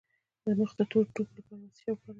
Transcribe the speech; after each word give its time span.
د 0.43 0.45
مخ 0.59 0.71
د 0.77 0.81
تور 0.91 1.05
ټکو 1.15 1.33
لپاره 1.37 1.55
باید 1.59 1.71
څه 1.77 1.81
شی 1.83 1.89
وکاروم؟ 1.93 2.09